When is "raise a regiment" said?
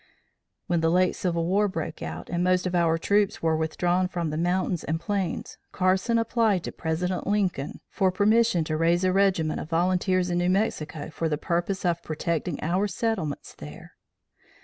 8.77-9.59